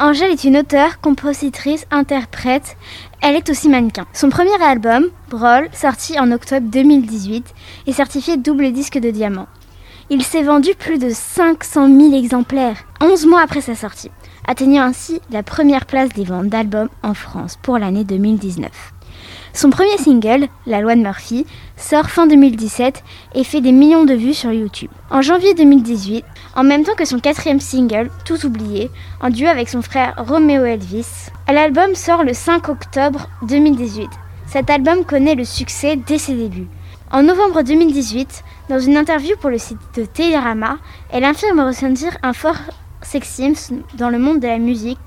Angèle 0.00 0.32
est 0.32 0.44
une 0.44 0.56
auteure, 0.56 1.00
compositrice, 1.00 1.86
interprète. 1.90 2.76
Elle 3.20 3.36
est 3.36 3.48
aussi 3.50 3.68
mannequin. 3.68 4.06
Son 4.12 4.28
premier 4.28 4.60
album, 4.60 5.06
Brawl, 5.30 5.68
sorti 5.72 6.18
en 6.18 6.32
octobre 6.32 6.66
2018, 6.68 7.46
est 7.86 7.92
certifié 7.92 8.36
double 8.36 8.72
disque 8.72 8.98
de 8.98 9.10
diamant. 9.10 9.46
Il 10.10 10.22
s'est 10.22 10.42
vendu 10.42 10.74
plus 10.78 10.98
de 10.98 11.08
500 11.08 11.86
000 11.86 12.14
exemplaires 12.14 12.84
11 13.00 13.24
mois 13.24 13.40
après 13.40 13.62
sa 13.62 13.74
sortie, 13.74 14.10
atteignant 14.46 14.82
ainsi 14.82 15.18
la 15.30 15.42
première 15.42 15.86
place 15.86 16.10
des 16.10 16.24
ventes 16.24 16.48
d'albums 16.48 16.90
en 17.02 17.14
France 17.14 17.58
pour 17.62 17.78
l'année 17.78 18.04
2019. 18.04 18.70
Son 19.54 19.70
premier 19.70 19.96
single, 19.96 20.48
La 20.66 20.82
loi 20.82 20.94
de 20.94 21.00
Murphy, 21.00 21.46
sort 21.78 22.10
fin 22.10 22.26
2017 22.26 23.02
et 23.34 23.44
fait 23.44 23.62
des 23.62 23.72
millions 23.72 24.04
de 24.04 24.12
vues 24.12 24.34
sur 24.34 24.52
YouTube. 24.52 24.90
En 25.10 25.22
janvier 25.22 25.54
2018, 25.54 26.22
en 26.54 26.64
même 26.64 26.84
temps 26.84 26.96
que 26.96 27.06
son 27.06 27.18
quatrième 27.18 27.60
single, 27.60 28.10
Tout 28.26 28.44
oublié, 28.44 28.90
en 29.22 29.30
duo 29.30 29.46
avec 29.46 29.70
son 29.70 29.80
frère 29.80 30.14
Romeo 30.18 30.64
Elvis, 30.64 31.30
l'album 31.48 31.94
sort 31.94 32.24
le 32.24 32.34
5 32.34 32.68
octobre 32.68 33.30
2018. 33.48 34.10
Cet 34.46 34.68
album 34.68 35.06
connaît 35.06 35.34
le 35.34 35.44
succès 35.44 35.96
dès 35.96 36.18
ses 36.18 36.34
débuts. 36.34 36.68
En 37.10 37.22
novembre 37.22 37.62
2018, 37.62 38.42
dans 38.68 38.78
une 38.78 38.96
interview 38.96 39.36
pour 39.36 39.50
le 39.50 39.58
site 39.58 39.78
de 39.94 40.04
Télérama, 40.04 40.78
elle 41.10 41.24
affirme 41.24 41.60
ressentir 41.60 42.16
un 42.22 42.32
fort 42.32 42.56
sexisme 43.02 43.82
dans 43.94 44.08
le 44.08 44.18
monde 44.18 44.40
de 44.40 44.46
la 44.46 44.58
musique 44.58 44.98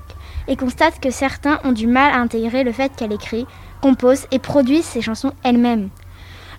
et 0.46 0.56
constate 0.56 1.00
que 1.00 1.10
certains 1.10 1.58
ont 1.64 1.72
du 1.72 1.86
mal 1.86 2.12
à 2.12 2.20
intégrer 2.20 2.62
le 2.64 2.72
fait 2.72 2.92
qu'elle 2.96 3.12
écrit 3.12 3.46
compose 3.82 4.26
et 4.30 4.38
produit 4.38 4.82
ses 4.82 5.02
chansons 5.02 5.32
elle-même. 5.44 5.88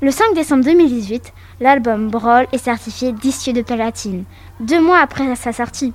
Le 0.02 0.12
5 0.12 0.34
décembre 0.34 0.64
2018, 0.64 1.34
l'album 1.60 2.10
Brawl 2.10 2.48
est 2.54 2.58
certifié 2.58 3.12
disque 3.12 3.50
de 3.50 3.62
platine, 3.62 4.24
deux 4.60 4.82
mois 4.82 5.00
après 5.00 5.36
sa 5.36 5.52
sortie. 5.52 5.94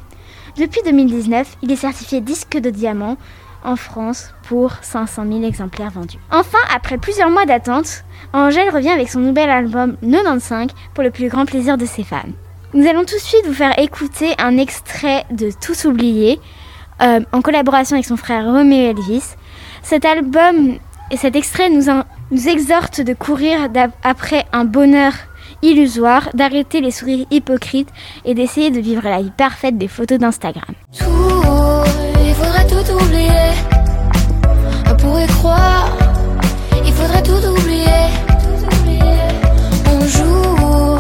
Depuis 0.57 0.83
2019, 0.85 1.57
il 1.62 1.73
est 1.73 1.76
certifié 1.76 2.21
disque 2.21 2.59
de 2.59 2.71
diamant 2.71 3.17
en 3.64 3.76
France 3.76 4.35
pour 4.49 4.73
500 4.83 5.25
000 5.26 5.44
exemplaires 5.44 5.90
vendus. 5.90 6.18
Enfin, 6.30 6.59
après 6.75 6.99
plusieurs 6.99 7.30
mois 7.30 7.47
d'attente, 7.47 8.04
Angèle 8.33 8.71
revient 8.71 8.90
avec 8.90 9.09
son 9.09 9.21
nouvel 9.21 9.50
album 9.50 9.97
95 10.02 10.68
pour 10.94 11.04
le 11.04 11.11
plus 11.11 11.28
grand 11.28 11.47
plaisir 11.47 11.76
de 11.76 11.87
ses 11.87 12.04
fans. 12.04 12.23
Nous 12.75 12.87
allons 12.87 13.04
tout 13.04 13.14
de 13.14 13.21
suite 13.21 13.47
vous 13.47 13.54
faire 13.54 13.78
écouter 13.78 14.35
un 14.38 14.59
extrait 14.59 15.25
de 15.30 15.50
Tous 15.50 15.85
oubliés 15.85 16.40
euh, 17.02 17.21
en 17.33 17.42
collaboration 17.42 17.97
avec 17.97 18.06
son 18.06 18.16
frère 18.16 18.44
Romeo 18.44 18.90
Elvis. 18.90 19.35
Cet 19.83 20.04
album 20.04 20.78
et 21.11 21.16
cet 21.16 21.37
extrait 21.37 21.71
nous, 21.71 21.85
nous 22.30 22.49
exhorte 22.49 23.00
de 23.00 23.14
courir 23.14 23.68
après 24.02 24.44
un 24.52 24.64
bonheur 24.64 25.12
illusoire, 25.62 26.30
d'arrêter 26.35 26.80
les 26.80 26.90
sourires 26.90 27.26
hypocrites 27.30 27.90
et 28.25 28.35
d'essayer 28.35 28.71
de 28.71 28.80
vivre 28.80 29.04
la 29.04 29.23
vie 29.23 29.33
parfaite 29.37 29.78
des 29.78 29.88
photos 29.88 30.18
d'Instagram. 30.18 30.75
Il 32.37 32.43
faudrait 32.43 32.67
tout 32.67 32.93
oublier. 32.93 33.53
On 34.91 34.97
pourrait 34.97 35.26
croire, 35.29 35.88
il 36.85 36.93
faudrait 36.93 37.23
tout 37.23 37.47
oublier. 37.47 38.09
On 39.87 40.00
joue, 40.00 40.99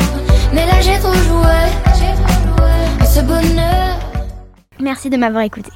mais 0.52 0.64
là 0.64 0.80
j'ai 0.80 0.96
trop 1.00 1.12
joué. 1.12 3.04
Ce 3.04 3.20
bonheur. 3.20 3.98
Merci 4.80 5.10
de 5.10 5.16
m'avoir 5.16 5.42
écouté. 5.42 5.72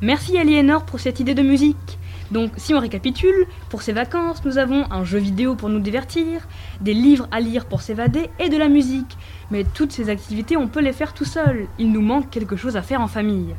Merci 0.00 0.38
Aliénor 0.38 0.84
pour 0.84 0.98
cette 0.98 1.20
idée 1.20 1.34
de 1.34 1.42
musique. 1.42 1.98
Donc 2.30 2.52
si 2.56 2.72
on 2.72 2.80
récapitule, 2.80 3.46
pour 3.68 3.82
ces 3.82 3.92
vacances, 3.92 4.42
nous 4.46 4.56
avons 4.56 4.90
un 4.90 5.04
jeu 5.04 5.18
vidéo 5.18 5.54
pour 5.54 5.68
nous 5.68 5.80
divertir, 5.80 6.48
des 6.80 6.94
livres 6.94 7.28
à 7.30 7.40
lire 7.40 7.66
pour 7.66 7.82
s'évader 7.82 8.30
et 8.38 8.48
de 8.48 8.56
la 8.56 8.68
musique. 8.68 9.18
Mais 9.50 9.64
toutes 9.64 9.92
ces 9.92 10.08
activités, 10.08 10.56
on 10.56 10.66
peut 10.66 10.80
les 10.80 10.94
faire 10.94 11.12
tout 11.12 11.26
seul. 11.26 11.66
Il 11.78 11.92
nous 11.92 12.00
manque 12.00 12.30
quelque 12.30 12.56
chose 12.56 12.78
à 12.78 12.82
faire 12.82 13.02
en 13.02 13.06
famille. 13.06 13.54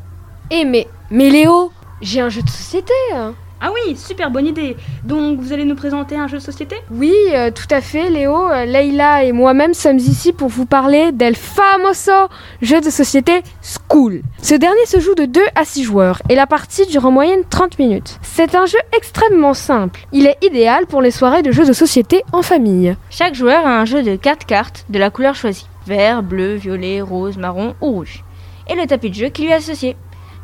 Eh 0.56 0.66
mais, 0.66 0.88
mais 1.10 1.32
Léo, 1.32 1.72
j'ai 2.00 2.22
un 2.22 2.30
jeu 2.30 2.44
de 2.44 2.50
société 2.50 2.94
hein. 3.12 3.34
Ah 3.60 3.72
oui, 3.74 3.98
super 3.98 4.30
bonne 4.30 4.46
idée. 4.46 4.78
Donc 5.04 5.40
vous 5.40 5.52
allez 5.52 5.66
nous 5.66 5.74
présenter 5.74 6.16
un 6.16 6.28
jeu 6.28 6.38
de 6.38 6.44
société? 6.44 6.76
Oui, 6.92 7.16
euh, 7.32 7.50
tout 7.50 7.66
à 7.72 7.82
fait, 7.82 8.12
Léo. 8.12 8.52
Euh, 8.52 8.66
Leïla 8.66 9.24
et 9.24 9.32
moi-même 9.32 9.74
sommes 9.74 9.98
ici 9.98 10.32
pour 10.32 10.50
vous 10.50 10.68
parler 10.68 11.12
del 11.12 11.36
famoso 11.36 12.30
jeu 12.62 12.82
de 12.82 12.92
société 12.92 13.42
School. 13.64 14.22
Ce 14.44 14.54
dernier 14.54 14.86
se 14.86 15.00
joue 15.00 15.16
de 15.16 15.26
2 15.26 15.42
à 15.56 15.66
6 15.66 15.86
joueurs 15.86 16.22
et 16.30 16.36
la 16.36 16.46
partie 16.46 16.86
dure 16.86 17.08
en 17.08 17.12
moyenne 17.12 17.46
30 17.50 17.80
minutes. 17.80 18.20
C'est 18.22 18.54
un 18.54 18.68
jeu 18.68 18.78
extrêmement 18.96 19.56
simple. 19.56 20.06
Il 20.12 20.28
est 20.28 20.38
idéal 20.44 20.86
pour 20.86 21.02
les 21.02 21.10
soirées 21.10 21.42
de 21.42 21.52
jeux 21.52 21.66
de 21.66 21.74
société 21.74 22.22
en 22.32 22.44
famille. 22.44 22.96
Chaque 23.10 23.34
joueur 23.34 23.66
a 23.66 23.80
un 23.80 23.86
jeu 23.86 24.04
de 24.04 24.16
4 24.18 24.46
cartes 24.46 24.86
de 24.92 25.00
la 25.00 25.10
couleur 25.10 25.34
choisie 25.34 25.66
vert, 25.88 26.22
bleu, 26.22 26.54
violet, 26.54 27.02
rose, 27.02 27.38
marron 27.38 27.74
ou 27.82 27.88
rouge 27.88 28.24
et 28.70 28.76
le 28.76 28.88
tapis 28.88 29.10
de 29.10 29.16
jeu 29.16 29.30
qui 29.30 29.44
lui 29.44 29.50
est 29.50 29.56
associé. 29.56 29.96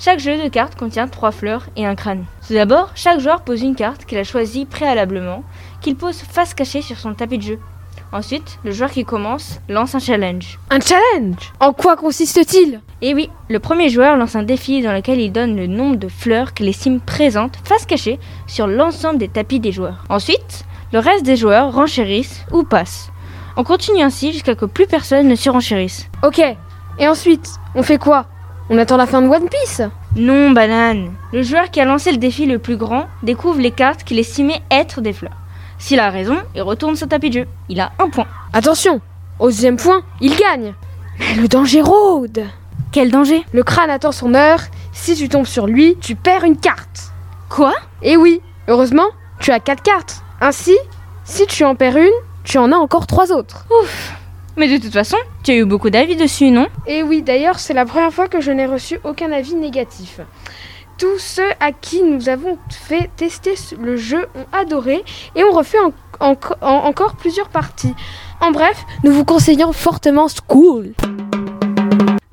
Chaque 0.01 0.19
jeu 0.19 0.41
de 0.41 0.47
cartes 0.47 0.79
contient 0.79 1.09
trois 1.09 1.31
fleurs 1.31 1.67
et 1.75 1.85
un 1.85 1.93
crâne. 1.93 2.23
Tout 2.47 2.53
d'abord, 2.53 2.91
chaque 2.95 3.19
joueur 3.19 3.41
pose 3.41 3.61
une 3.61 3.75
carte 3.75 4.05
qu'il 4.05 4.17
a 4.17 4.23
choisie 4.23 4.65
préalablement, 4.65 5.43
qu'il 5.81 5.97
pose 5.97 6.21
face 6.21 6.53
cachée 6.53 6.81
sur 6.81 6.97
son 6.97 7.13
tapis 7.13 7.37
de 7.37 7.43
jeu. 7.43 7.59
Ensuite, 8.13 8.59
le 8.63 8.71
joueur 8.71 8.91
qui 8.91 9.03
commence 9.03 9.59
lance 9.67 9.95
un 9.95 9.99
challenge. 9.99 10.57
Un 10.69 10.79
challenge 10.79 11.51
En 11.59 11.73
quoi 11.73 11.97
consiste-t-il 11.97 12.79
Et 13.01 13.13
oui, 13.13 13.29
le 13.49 13.59
premier 13.59 13.89
joueur 13.89 14.15
lance 14.15 14.37
un 14.37 14.43
défi 14.43 14.81
dans 14.81 14.93
lequel 14.93 15.19
il 15.19 15.33
donne 15.33 15.57
le 15.57 15.67
nombre 15.67 15.97
de 15.97 16.07
fleurs 16.07 16.53
qu'il 16.53 16.69
estime 16.69 17.01
présentes 17.01 17.57
face 17.65 17.85
cachée 17.85 18.19
sur 18.47 18.67
l'ensemble 18.67 19.19
des 19.19 19.27
tapis 19.27 19.59
des 19.59 19.73
joueurs. 19.73 20.05
Ensuite, 20.07 20.63
le 20.93 20.99
reste 20.99 21.25
des 21.25 21.35
joueurs 21.35 21.73
renchérissent 21.73 22.45
ou 22.53 22.63
passent. 22.63 23.11
On 23.57 23.65
continue 23.65 24.01
ainsi 24.01 24.31
jusqu'à 24.31 24.53
ce 24.53 24.59
que 24.59 24.65
plus 24.65 24.87
personne 24.87 25.27
ne 25.27 25.35
surenchérisse. 25.35 26.07
Ok, 26.23 26.41
et 26.99 27.07
ensuite, 27.09 27.49
on 27.75 27.83
fait 27.83 27.97
quoi 27.97 28.27
on 28.69 28.77
attend 28.77 28.97
la 28.97 29.07
fin 29.07 29.21
de 29.21 29.27
One 29.27 29.49
Piece 29.49 29.81
Non, 30.15 30.51
banane. 30.51 31.13
Le 31.33 31.41
joueur 31.41 31.71
qui 31.71 31.81
a 31.81 31.85
lancé 31.85 32.11
le 32.11 32.17
défi 32.17 32.45
le 32.45 32.59
plus 32.59 32.77
grand 32.77 33.07
découvre 33.23 33.59
les 33.59 33.71
cartes 33.71 34.03
qu'il 34.03 34.19
estimait 34.19 34.61
être 34.69 35.01
des 35.01 35.13
fleurs. 35.13 35.37
S'il 35.79 35.99
a 35.99 36.09
raison, 36.09 36.37
il 36.55 36.61
retourne 36.61 36.95
son 36.95 37.07
tapis 37.07 37.29
de 37.29 37.39
jeu. 37.39 37.47
Il 37.67 37.79
a 37.79 37.91
un 37.99 38.09
point. 38.09 38.27
Attention 38.53 39.01
Au 39.39 39.47
deuxième 39.47 39.77
point, 39.77 40.03
il 40.21 40.35
gagne 40.35 40.75
Mais 41.19 41.41
le 41.41 41.47
danger 41.47 41.81
rôde 41.81 42.43
Quel 42.91 43.09
danger? 43.09 43.43
Le 43.53 43.63
crâne 43.63 43.89
attend 43.89 44.11
son 44.11 44.35
heure. 44.35 44.61
Si 44.91 45.15
tu 45.15 45.29
tombes 45.29 45.47
sur 45.47 45.65
lui, 45.65 45.95
tu 45.99 46.15
perds 46.15 46.43
une 46.43 46.57
carte. 46.57 47.11
Quoi? 47.49 47.73
Eh 48.03 48.17
oui 48.17 48.41
Heureusement, 48.67 49.07
tu 49.39 49.51
as 49.51 49.59
quatre 49.59 49.81
cartes. 49.81 50.21
Ainsi, 50.41 50.77
si 51.23 51.47
tu 51.47 51.63
en 51.63 51.73
perds 51.73 51.97
une, 51.97 52.13
tu 52.43 52.59
en 52.59 52.71
as 52.71 52.77
encore 52.77 53.07
trois 53.07 53.31
autres. 53.31 53.65
Ouf 53.81 54.18
mais 54.59 54.67
de 54.67 54.77
toute 54.83 54.91
façon, 54.91 55.15
tu 55.41 55.51
as 55.51 55.55
eu 55.55 55.65
beaucoup 55.65 55.89
d'avis 55.89 56.17
dessus, 56.17 56.51
non? 56.51 56.67
Et 56.85 57.01
oui, 57.01 57.21
d'ailleurs, 57.21 57.59
c'est 57.59 57.73
la 57.73 57.85
première 57.85 58.11
fois 58.11 58.27
que 58.27 58.41
je 58.41 58.51
n'ai 58.51 58.65
reçu 58.65 58.99
aucun 59.05 59.31
avis 59.31 59.55
négatif. 59.55 60.19
Tous 60.97 61.17
ceux 61.17 61.49
à 61.61 61.71
qui 61.71 62.03
nous 62.03 62.27
avons 62.27 62.57
fait 62.69 63.09
tester 63.15 63.55
le 63.79 63.95
jeu 63.95 64.27
ont 64.35 64.45
adoré 64.51 65.05
et 65.37 65.45
ont 65.45 65.51
refait 65.51 65.77
encore 66.19 67.15
plusieurs 67.15 67.47
parties. 67.47 67.93
En 68.41 68.51
bref, 68.51 68.83
nous 69.05 69.13
vous 69.13 69.23
conseillons 69.23 69.71
fortement 69.71 70.27
School. 70.27 70.91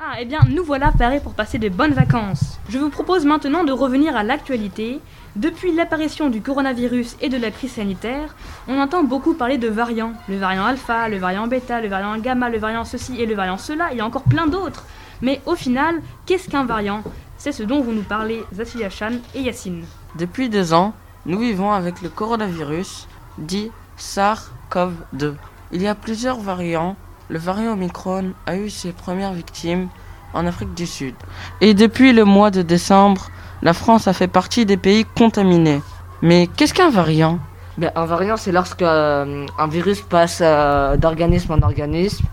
Ah, 0.00 0.16
eh 0.20 0.24
bien, 0.24 0.40
nous 0.50 0.64
voilà 0.64 0.90
parés 0.98 1.20
pour 1.20 1.34
passer 1.34 1.58
de 1.58 1.68
bonnes 1.68 1.94
vacances. 1.94 2.58
Je 2.68 2.78
vous 2.78 2.90
propose 2.90 3.24
maintenant 3.24 3.62
de 3.62 3.70
revenir 3.70 4.16
à 4.16 4.24
l'actualité 4.24 4.98
depuis 5.36 5.72
l'apparition 5.72 6.30
du 6.30 6.40
coronavirus 6.40 7.16
et 7.20 7.28
de 7.28 7.36
la 7.36 7.50
crise 7.50 7.72
sanitaire, 7.72 8.34
on 8.68 8.80
entend 8.80 9.04
beaucoup 9.04 9.34
parler 9.34 9.58
de 9.58 9.68
variants. 9.68 10.14
Le 10.28 10.38
variant 10.38 10.64
alpha, 10.64 11.08
le 11.08 11.18
variant 11.18 11.46
bêta, 11.46 11.80
le 11.80 11.88
variant 11.88 12.16
gamma, 12.18 12.48
le 12.48 12.58
variant 12.58 12.84
ceci 12.84 13.20
et 13.20 13.26
le 13.26 13.34
variant 13.34 13.58
cela, 13.58 13.88
il 13.92 13.98
y 13.98 14.00
a 14.00 14.06
encore 14.06 14.22
plein 14.22 14.46
d'autres. 14.46 14.84
Mais 15.20 15.40
au 15.46 15.54
final, 15.54 16.00
qu'est-ce 16.24 16.48
qu'un 16.48 16.64
variant? 16.64 17.02
C'est 17.36 17.52
ce 17.52 17.62
dont 17.62 17.82
vont 17.82 17.92
nous 17.92 18.02
parler 18.02 18.42
Zatilia 18.54 18.88
Chan 18.88 19.12
et 19.34 19.42
Yacine. 19.42 19.84
Depuis 20.18 20.48
deux 20.48 20.72
ans, 20.72 20.94
nous 21.26 21.38
vivons 21.38 21.70
avec 21.72 22.00
le 22.00 22.08
coronavirus, 22.08 23.06
dit 23.36 23.70
SARS-CoV-2. 23.98 25.34
Il 25.72 25.82
y 25.82 25.86
a 25.86 25.94
plusieurs 25.94 26.40
variants. 26.40 26.96
Le 27.28 27.38
variant 27.38 27.72
Omicron 27.72 28.32
a 28.46 28.56
eu 28.56 28.70
ses 28.70 28.92
premières 28.92 29.32
victimes 29.32 29.88
en 30.32 30.46
Afrique 30.46 30.74
du 30.74 30.86
Sud. 30.86 31.14
Et 31.60 31.74
depuis 31.74 32.12
le 32.12 32.24
mois 32.24 32.50
de 32.50 32.62
décembre, 32.62 33.28
la 33.62 33.72
France 33.72 34.06
a 34.08 34.12
fait 34.12 34.28
partie 34.28 34.66
des 34.66 34.76
pays 34.76 35.04
contaminés. 35.16 35.80
Mais 36.22 36.48
qu'est-ce 36.56 36.74
qu'un 36.74 36.90
variant? 36.90 37.38
Ben, 37.78 37.90
Un 37.94 38.06
variant, 38.06 38.36
c'est 38.36 38.52
lorsque 38.52 38.82
euh, 38.82 39.46
un 39.58 39.66
virus 39.68 40.00
passe 40.00 40.40
euh, 40.42 40.96
d'organisme 40.96 41.52
en 41.52 41.62
organisme. 41.62 42.24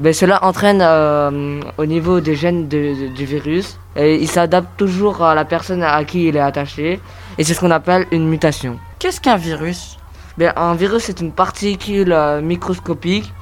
Ben, 0.00 0.12
cela 0.12 0.44
entraîne 0.44 0.80
euh, 0.82 1.60
au 1.78 1.86
niveau 1.86 2.20
des 2.20 2.36
gènes 2.36 2.68
du 2.68 3.24
virus. 3.24 3.78
Et 3.96 4.16
il 4.16 4.28
s'adapte 4.28 4.76
toujours 4.76 5.22
à 5.22 5.34
la 5.34 5.44
personne 5.44 5.82
à 5.82 6.04
qui 6.04 6.26
il 6.28 6.36
est 6.36 6.40
attaché. 6.40 7.00
Et 7.38 7.44
c'est 7.44 7.54
ce 7.54 7.60
qu'on 7.60 7.70
appelle 7.70 8.06
une 8.10 8.28
mutation. 8.28 8.78
Qu'est-ce 8.98 9.20
qu'un 9.20 9.36
virus? 9.36 9.96
Ben, 10.36 10.52
Un 10.56 10.74
virus, 10.74 11.04
c'est 11.04 11.20
une 11.20 11.32
particule 11.32 12.14
microscopique 12.42 13.32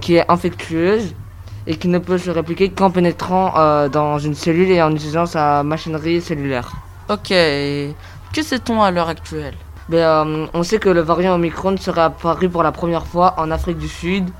qui 0.00 0.16
est 0.16 0.30
infectieuse 0.30 1.14
et 1.68 1.76
qui 1.76 1.86
ne 1.88 1.98
peut 1.98 2.16
se 2.18 2.30
répliquer 2.30 2.70
qu'en 2.70 2.90
pénétrant 2.90 3.52
euh, 3.56 3.88
dans 3.88 4.18
une 4.18 4.34
cellule 4.34 4.70
et 4.70 4.82
en 4.82 4.90
utilisant 4.90 5.26
sa 5.26 5.62
machinerie 5.62 6.20
cellulaire. 6.22 6.72
Ok, 7.10 7.28
que 7.28 8.42
sait-on 8.42 8.82
à 8.82 8.90
l'heure 8.90 9.10
actuelle? 9.10 9.54
Ben, 9.90 9.98
euh, 9.98 10.46
On 10.54 10.62
sait 10.62 10.78
que 10.78 10.88
le 10.88 11.02
variant 11.02 11.34
Omicron 11.34 11.76
serait 11.76 12.00
apparu 12.00 12.48
pour 12.48 12.62
la 12.62 12.72
première 12.72 13.06
fois 13.06 13.34
en 13.36 13.50
Afrique 13.50 13.78
du 13.78 13.88
Sud 13.88 14.30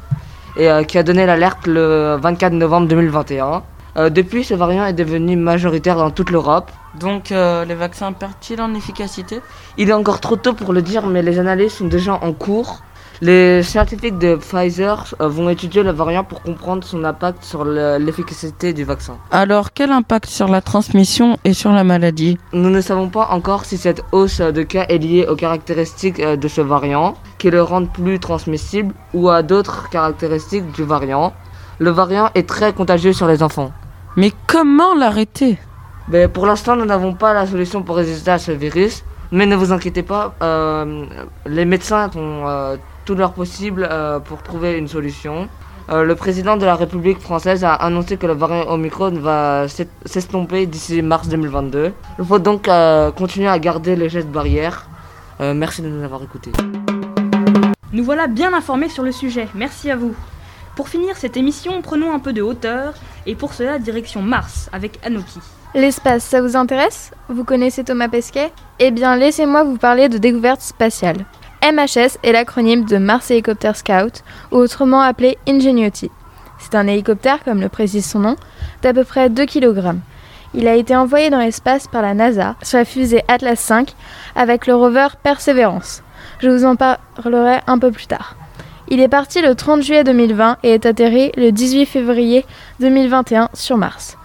et 0.57 0.71
euh, 0.71 0.83
qui 0.85 0.97
a 0.97 1.03
donné 1.03 1.27
l'alerte 1.27 1.67
le 1.67 2.17
24 2.19 2.55
novembre 2.55 2.89
2021. 2.89 3.63
depuis, 4.11 4.43
ce 4.43 4.55
variant 4.55 4.87
est 4.87 4.95
devenu 4.95 5.37
majoritaire 5.37 5.97
dans 5.97 6.11
toute 6.11 6.31
l'Europe. 6.31 6.71
Donc, 6.99 7.31
les 7.31 7.75
vaccins 7.75 8.13
perdent-ils 8.13 8.61
en 8.61 8.75
efficacité? 8.75 9.41
Il 9.77 9.91
est 9.91 9.93
encore 9.93 10.21
trop 10.21 10.37
tôt 10.37 10.55
pour 10.55 10.73
le 10.73 10.83
dire, 10.83 11.07
mais 11.07 11.21
les 11.21 11.39
analyses 11.39 11.75
sont 11.75 11.89
déjà 11.89 12.15
en 12.15 12.33
cours. 12.33 12.81
Les 13.21 13.65
scientifiques 13.65 14.19
de 14.19 14.37
Pfizer 14.37 15.13
euh, 15.21 15.27
vont 15.27 15.49
étudier 15.49 15.83
le 15.83 15.91
variant 15.91 16.23
pour 16.23 16.41
comprendre 16.41 16.85
son 16.85 17.03
impact 17.03 17.43
sur 17.43 17.65
l'efficacité 17.65 18.73
du 18.73 18.85
vaccin. 18.85 19.17
Alors, 19.33 19.73
quel 19.73 19.91
impact 19.91 20.27
sur 20.27 20.47
la 20.47 20.61
transmission 20.61 21.37
et 21.45 21.53
sur 21.53 21.73
la 21.73 21.83
maladie? 21.83 22.39
Nous 22.53 22.71
ne 22.71 22.81
savons 22.81 23.09
pas 23.09 23.27
encore 23.31 23.65
si 23.65 23.77
cette 23.77 24.05
hausse 24.13 24.41
de 24.41 24.63
cas 24.63 24.87
est 24.89 24.99
liée 24.99 25.27
aux 25.29 25.35
caractéristiques 25.35 26.21
euh, 26.21 26.37
de 26.37 26.47
ce 26.47 26.61
variant, 26.61 27.15
qui 27.39 27.51
le 27.51 27.61
rendent 27.61 27.93
plus 27.93 28.21
transmissible, 28.21 28.95
ou 29.13 29.29
à 29.31 29.43
d'autres 29.43 29.89
caractéristiques 29.91 30.71
du 30.71 30.85
variant. 30.85 31.33
Le 31.81 31.91
variant 31.91 32.31
est 32.37 32.49
très 32.49 32.73
contagieux 32.73 33.13
sur 33.13 33.27
les 33.27 33.43
enfants. 33.43 33.73
Mais 34.17 34.31
comment 34.47 34.95
l'arrêter? 34.95 35.59
Ben, 36.07 36.29
Pour 36.29 36.47
l'instant, 36.47 36.77
nous 36.77 36.85
n'avons 36.85 37.15
pas 37.15 37.35
la 37.35 37.49
solution 37.49 37.83
pour 37.83 37.97
résister 37.97 38.31
à 38.31 38.39
ce 38.39 38.53
virus. 38.53 39.03
Mais 39.31 39.47
ne 39.47 39.57
vous 39.57 39.73
inquiétez 39.73 40.03
pas, 40.03 40.35
euh, 40.43 41.05
les 41.47 41.65
médecins 41.65 42.11
ont 42.17 42.79
tout 43.09 43.15
leur 43.15 43.33
possible 43.33 43.89
euh, 43.91 44.21
pour 44.21 44.43
trouver 44.43 44.77
une 44.77 44.87
solution. 44.87 45.49
Euh, 45.89 46.05
le 46.05 46.15
président 46.15 46.59
de 46.59 46.67
la 46.67 46.75
République 46.75 47.21
française 47.21 47.65
a 47.65 47.73
annoncé 47.73 48.19
que 48.19 48.27
le 48.27 48.35
variant 48.35 48.69
Omicron 48.71 49.13
va 49.13 49.67
s'estomper 50.05 50.67
d'ici 50.67 51.01
mars 51.01 51.27
2022. 51.29 51.95
Il 52.19 52.25
faut 52.27 52.39
donc 52.39 52.69
euh, 52.69 53.11
continuer 53.11 53.49
à 53.49 53.59
garder 53.59 53.97
les 53.97 54.11
gestes 54.11 54.29
barrières. 54.29 54.87
merci 55.41 55.81
de 55.81 55.89
nous 55.89 56.05
avoir 56.05 56.23
écoutés. 56.23 56.53
Nous 57.95 58.05
voilà 58.05 58.27
bien 58.27 58.53
informés 58.53 58.91
sur 58.91 59.05
le 59.05 59.13
sujet, 59.13 59.49
merci 59.55 59.91
à 59.91 59.97
vous. 59.97 60.15
Pour 60.77 60.91
finir 60.91 61.17
cette 61.17 61.39
émission, 61.39 61.81
prenons 61.81 62.13
un 62.13 62.19
peu 62.19 62.35
de 62.35 62.43
hauteur 62.43 62.93
et 63.25 63.35
pour 63.35 63.55
cela 63.55 63.79
direction 63.79 64.21
Mars 64.21 64.69
avec 64.71 64.99
Anoki. 65.03 65.41
L'espace, 65.75 66.25
ça 66.25 66.41
vous 66.41 66.57
intéresse? 66.57 67.11
Vous 67.29 67.45
connaissez 67.45 67.85
Thomas 67.85 68.09
Pesquet? 68.09 68.53
Eh 68.79 68.91
bien, 68.91 69.17
laissez-moi 69.17 69.65
vous 69.65 69.77
parler 69.77 70.09
de 70.09 70.17
découverte 70.17 70.63
spatiale. 70.63 71.27
MHS 71.63 72.19
est 72.23 72.33
l'acronyme 72.33 72.87
de 72.87 72.97
Mars 72.97 73.31
Helicopter 73.31 73.73
Scout, 73.75 74.25
ou 74.51 74.57
autrement 74.57 75.03
appelé 75.03 75.37
Ingenuity. 75.47 76.11
C'est 76.59 76.75
un 76.75 76.87
hélicoptère, 76.87 77.45
comme 77.45 77.61
le 77.61 77.69
précise 77.69 78.07
son 78.07 78.21
nom, 78.21 78.37
d'à 78.81 78.95
peu 78.95 79.05
près 79.05 79.29
2 79.29 79.45
kg. 79.45 79.97
Il 80.55 80.67
a 80.67 80.75
été 80.75 80.97
envoyé 80.97 81.29
dans 81.29 81.39
l'espace 81.39 81.87
par 81.87 82.01
la 82.01 82.15
NASA 82.15 82.57
sur 82.63 82.79
la 82.79 82.87
fusée 82.87 83.23
Atlas 83.29 83.71
V 83.71 83.85
avec 84.35 84.67
le 84.67 84.75
rover 84.75 85.09
Perseverance. 85.23 86.03
Je 86.41 86.49
vous 86.49 86.65
en 86.65 86.77
parlerai 86.77 87.61
un 87.67 87.79
peu 87.79 87.91
plus 87.91 88.07
tard. 88.07 88.37
Il 88.89 89.01
est 89.01 89.09
parti 89.09 89.43
le 89.43 89.55
30 89.55 89.83
juillet 89.83 90.03
2020 90.03 90.59
et 90.63 90.71
est 90.71 90.87
atterri 90.87 91.31
le 91.37 91.53
18 91.53 91.85
février 91.85 92.47
2021 92.81 93.51
sur 93.53 93.77
Mars. 93.77 94.18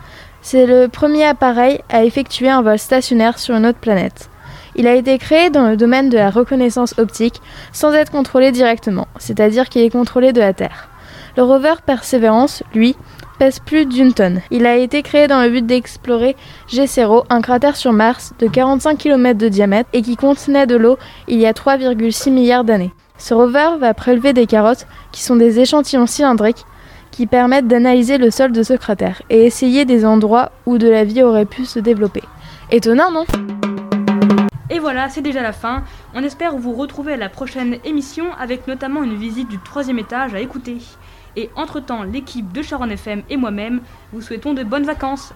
C'est 0.46 0.66
le 0.66 0.90
premier 0.90 1.24
appareil 1.24 1.80
à 1.88 2.04
effectuer 2.04 2.50
un 2.50 2.62
vol 2.62 2.78
stationnaire 2.78 3.40
sur 3.40 3.56
une 3.56 3.66
autre 3.66 3.80
planète. 3.80 4.30
Il 4.76 4.88
a 4.88 4.94
été 4.94 5.18
créé 5.18 5.50
dans 5.50 5.70
le 5.70 5.78
domaine 5.78 6.10
de 6.10 6.18
la 6.18 6.30
reconnaissance 6.30 6.96
optique 6.98 7.42
sans 7.72 7.94
être 7.94 8.12
contrôlé 8.12 8.52
directement, 8.52 9.08
c'est-à-dire 9.20 9.70
qu'il 9.70 9.84
est 9.84 9.90
contrôlé 9.90 10.34
de 10.34 10.42
la 10.42 10.52
Terre. 10.52 10.90
Le 11.38 11.44
rover 11.44 11.76
Perseverance, 11.86 12.62
lui, 12.76 12.98
pèse 13.40 13.60
plus 13.60 13.86
d'une 13.86 14.14
tonne. 14.14 14.42
Il 14.52 14.66
a 14.66 14.76
été 14.76 15.02
créé 15.02 15.28
dans 15.28 15.42
le 15.42 15.50
but 15.50 15.66
d'explorer 15.66 16.36
G0, 16.70 17.24
un 17.30 17.42
cratère 17.42 17.78
sur 17.78 17.94
Mars 17.94 18.34
de 18.40 18.48
45 18.48 18.98
km 18.98 19.40
de 19.40 19.48
diamètre 19.48 19.90
et 19.94 20.02
qui 20.02 20.18
contenait 20.18 20.68
de 20.68 20.76
l'eau 20.76 20.98
il 21.30 21.40
y 21.40 21.46
a 21.46 21.54
3,6 21.54 22.32
milliards 22.32 22.66
d'années. 22.66 22.92
Ce 23.18 23.34
rover 23.34 23.78
va 23.80 23.94
prélever 23.94 24.34
des 24.34 24.46
carottes, 24.46 24.88
qui 25.14 25.24
sont 25.24 25.38
des 25.38 25.62
échantillons 25.62 26.06
cylindriques, 26.06 26.66
qui 27.14 27.28
permettent 27.28 27.68
d'analyser 27.68 28.18
le 28.18 28.32
sol 28.32 28.52
de 28.52 28.64
ce 28.64 28.74
cratère 28.74 29.22
et 29.30 29.46
essayer 29.46 29.86
des 29.86 30.04
endroits 30.04 30.52
où 30.66 30.80
de 30.80 30.90
la 30.90 31.04
vie 31.04 31.22
aurait 31.22 31.46
pu 31.46 31.64
se 31.64 31.78
développer. 31.78 32.24
Étonnant, 32.72 33.12
non? 33.12 33.26
Et 34.72 34.80
voilà, 34.80 35.10
c'est 35.10 35.22
déjà 35.22 35.44
la 35.44 35.54
fin. 35.54 35.84
On 36.16 36.24
espère 36.24 36.58
vous 36.58 36.74
retrouver 36.74 37.14
à 37.14 37.18
la 37.18 37.30
prochaine 37.30 37.78
émission 37.86 38.26
avec 38.40 38.68
notamment 38.68 39.04
une 39.04 39.16
visite 39.16 39.48
du 39.48 39.60
troisième 39.60 40.00
étage 40.00 40.34
à 40.34 40.40
écouter. 40.40 40.78
Et 41.36 41.52
entre-temps, 41.56 42.02
l'équipe 42.02 42.52
de 42.52 42.64
Charon 42.64 42.90
FM 42.90 43.22
et 43.30 43.38
moi-même 43.38 43.82
vous 44.12 44.22
souhaitons 44.22 44.56
de 44.56 44.64
bonnes 44.64 44.86
vacances. 44.86 45.34